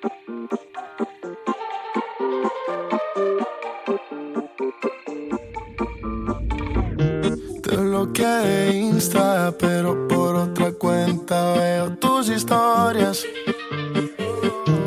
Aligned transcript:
Te 0.00 0.06
bloqueé 7.76 8.26
de 8.26 8.76
Insta, 8.76 9.52
pero 9.58 10.06
por 10.06 10.36
otra 10.36 10.70
cuenta 10.72 11.54
veo 11.54 11.96
tus 11.96 12.28
historias. 12.28 13.24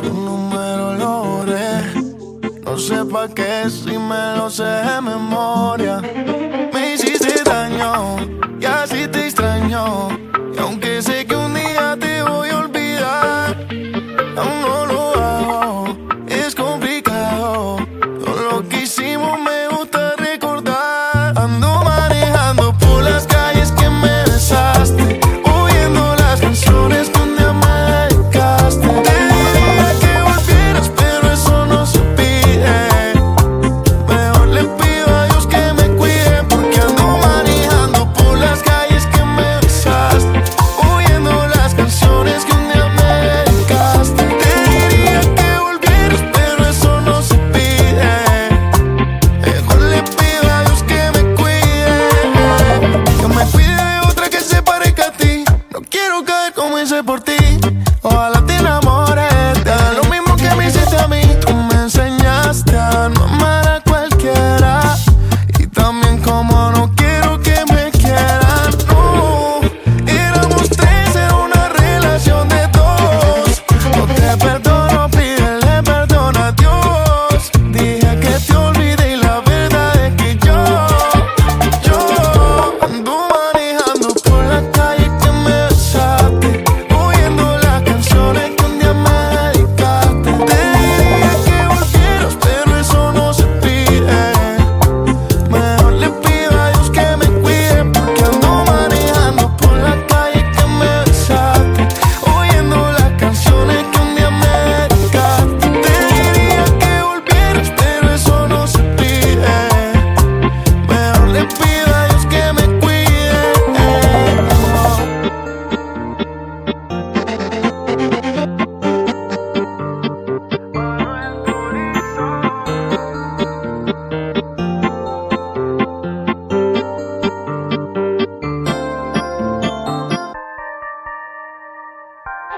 Tu 0.00 0.14
número 0.14 0.94
lo 0.94 1.24
borré, 1.24 1.92
no 2.62 2.78
sé 2.78 3.04
pa' 3.04 3.26
qué 3.28 3.68
si 3.68 3.98
me 3.98 4.36
lo 4.36 4.48
sé 4.48 4.62
de 4.62 5.00
memoria. 5.00 6.00
Me 6.72 6.94
hiciste 6.94 7.42
daño 7.42 8.16
y 8.60 8.64
así 8.64 9.08
te 9.08 9.26
extraño. 9.26 10.19
hice 56.82 57.02
por 57.02 57.20
ti, 57.20 57.36
ojalá 58.02 58.44
te 58.46 58.58